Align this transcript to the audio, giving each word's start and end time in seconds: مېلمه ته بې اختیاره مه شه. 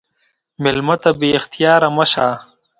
مېلمه 0.61 0.95
ته 1.01 1.09
بې 1.19 1.29
اختیاره 1.39 1.89
مه 1.97 2.05
شه. 2.11 2.27